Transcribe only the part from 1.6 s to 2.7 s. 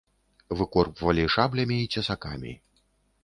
і цесакамі.